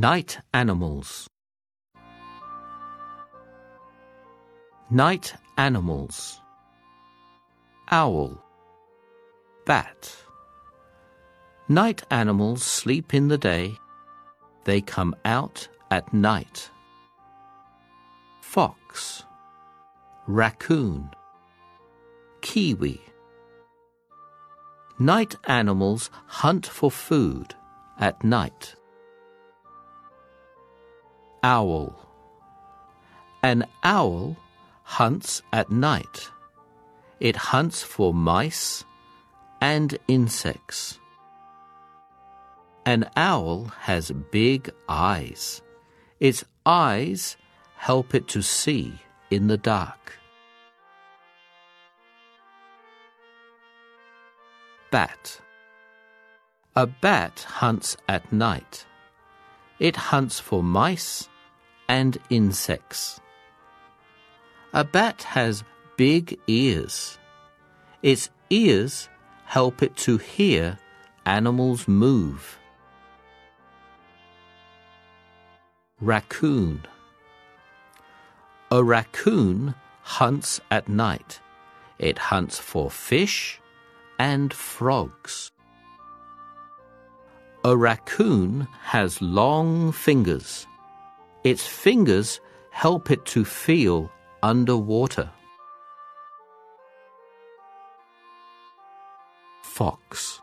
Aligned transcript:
Night 0.00 0.38
animals. 0.54 1.28
Night 4.90 5.34
animals. 5.56 6.40
Owl. 7.90 8.40
Bat. 9.66 10.16
Night 11.68 12.04
animals 12.12 12.62
sleep 12.62 13.12
in 13.12 13.26
the 13.26 13.38
day. 13.38 13.76
They 14.62 14.80
come 14.80 15.16
out 15.24 15.66
at 15.90 16.14
night. 16.14 16.70
Fox. 18.40 19.24
Raccoon. 20.28 21.10
Kiwi. 22.40 23.00
Night 25.00 25.34
animals 25.48 26.08
hunt 26.28 26.66
for 26.66 26.88
food 26.88 27.56
at 27.98 28.22
night. 28.22 28.76
Owl. 31.42 31.94
An 33.42 33.66
owl 33.84 34.36
hunts 34.82 35.42
at 35.52 35.70
night. 35.70 36.30
It 37.20 37.36
hunts 37.36 37.82
for 37.82 38.12
mice 38.12 38.84
and 39.60 39.98
insects. 40.08 40.98
An 42.86 43.08
owl 43.16 43.66
has 43.80 44.10
big 44.30 44.70
eyes. 44.88 45.62
Its 46.20 46.44
eyes 46.64 47.36
help 47.76 48.14
it 48.14 48.26
to 48.28 48.42
see 48.42 48.94
in 49.30 49.46
the 49.46 49.58
dark. 49.58 50.18
Bat. 54.90 55.40
A 56.74 56.86
bat 56.86 57.44
hunts 57.46 57.96
at 58.08 58.32
night. 58.32 58.86
It 59.78 59.94
hunts 59.96 60.40
for 60.40 60.62
mice 60.62 61.28
and 61.88 62.18
insects. 62.30 63.20
A 64.72 64.84
bat 64.84 65.22
has 65.22 65.64
big 65.96 66.38
ears. 66.46 67.18
Its 68.02 68.30
ears 68.50 69.08
help 69.44 69.82
it 69.82 69.96
to 69.96 70.18
hear 70.18 70.78
animals 71.26 71.86
move. 71.86 72.58
Raccoon. 76.00 76.84
A 78.70 78.82
raccoon 78.84 79.74
hunts 80.02 80.60
at 80.70 80.88
night. 80.88 81.40
It 81.98 82.18
hunts 82.18 82.58
for 82.58 82.90
fish 82.90 83.60
and 84.18 84.52
frogs. 84.52 85.50
A 87.64 87.76
raccoon 87.76 88.68
has 88.82 89.20
long 89.20 89.90
fingers. 89.90 90.66
Its 91.42 91.66
fingers 91.66 92.40
help 92.70 93.10
it 93.10 93.24
to 93.26 93.44
feel 93.44 94.10
underwater. 94.44 95.28
Fox. 99.62 100.40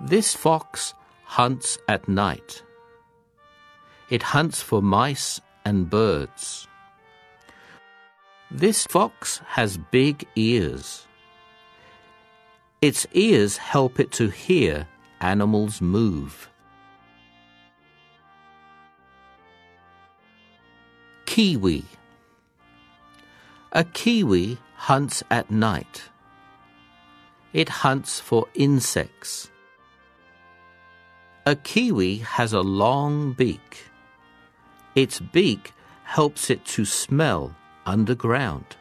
This 0.00 0.34
fox 0.34 0.92
hunts 1.22 1.78
at 1.86 2.08
night. 2.08 2.64
It 4.10 4.22
hunts 4.22 4.60
for 4.60 4.82
mice 4.82 5.40
and 5.64 5.88
birds. 5.88 6.66
This 8.50 8.86
fox 8.86 9.40
has 9.46 9.76
big 9.76 10.26
ears. 10.34 11.06
Its 12.82 13.06
ears 13.12 13.56
help 13.56 14.00
it 14.00 14.10
to 14.12 14.28
hear 14.28 14.88
animals 15.20 15.80
move. 15.80 16.48
Kiwi. 21.26 21.84
A 23.72 23.84
kiwi 23.84 24.58
hunts 24.74 25.22
at 25.30 25.50
night. 25.50 26.04
It 27.52 27.68
hunts 27.68 28.20
for 28.20 28.46
insects. 28.54 29.50
A 31.46 31.56
kiwi 31.56 32.18
has 32.18 32.52
a 32.52 32.60
long 32.60 33.32
beak. 33.32 33.86
Its 34.94 35.20
beak 35.20 35.72
helps 36.04 36.50
it 36.50 36.64
to 36.64 36.84
smell 36.84 37.54
underground. 37.86 38.76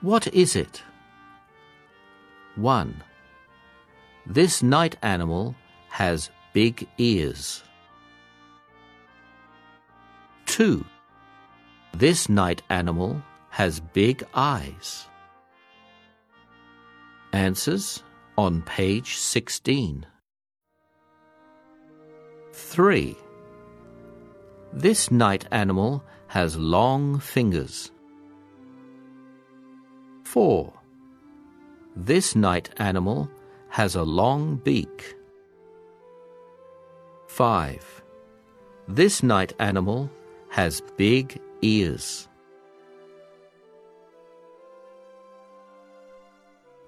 What 0.00 0.28
is 0.28 0.54
it? 0.54 0.82
1. 2.58 3.02
This 4.26 4.62
night 4.64 4.96
animal 5.00 5.54
has 5.90 6.30
big 6.52 6.88
ears. 6.98 7.62
2. 10.46 10.84
This 11.94 12.28
night 12.28 12.62
animal 12.68 13.22
has 13.50 13.78
big 13.80 14.24
eyes. 14.34 15.06
Answers 17.32 18.02
on 18.36 18.62
page 18.62 19.14
16. 19.16 20.04
3. 22.52 23.16
This 24.72 25.10
night 25.12 25.46
animal 25.52 26.02
has 26.26 26.56
long 26.56 27.20
fingers. 27.20 27.92
4. 30.24 30.77
This 32.00 32.36
night 32.36 32.70
animal 32.76 33.28
has 33.70 33.96
a 33.96 34.04
long 34.04 34.54
beak. 34.58 35.16
5. 37.26 38.04
This 38.86 39.24
night 39.24 39.52
animal 39.58 40.08
has 40.48 40.80
big 40.96 41.40
ears. 41.60 42.28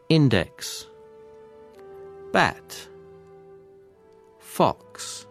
Index 0.09 0.87
Bat 2.31 2.88
Fox 4.38 5.26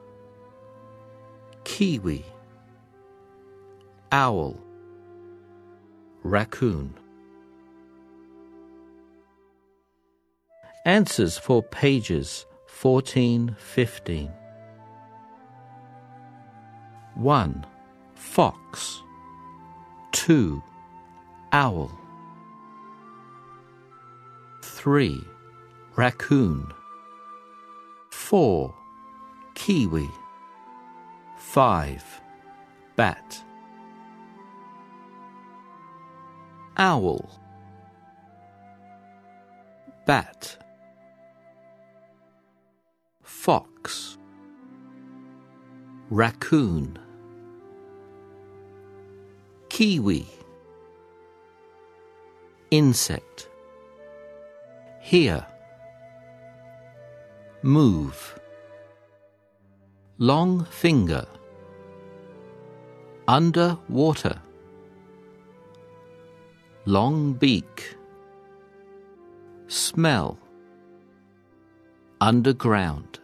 Kiwi 1.64 2.26
Owl 4.12 4.60
Raccoon 6.24 6.94
Answers 10.86 11.38
for 11.38 11.62
pages 11.62 12.46
14 12.66 13.56
15. 13.60 14.32
1. 17.16 17.66
Fox. 18.16 19.04
2. 20.14 20.64
Owl. 21.52 21.92
3. 24.64 25.22
Raccoon. 25.98 26.72
4. 28.12 28.74
Kiwi. 29.56 30.10
5. 31.38 32.22
Bat. 32.96 33.44
Owl. 36.78 37.30
Bat 40.06 40.58
fox, 43.30 44.18
raccoon, 46.10 46.98
kiwi, 49.70 50.26
insect, 52.72 53.48
hear, 55.00 55.46
move, 57.62 58.38
long 60.18 60.66
finger, 60.66 61.26
under 63.28 63.78
water, 63.88 64.42
long 66.86 67.34
beak, 67.34 67.96
smell, 69.68 70.38
underground. 72.22 73.20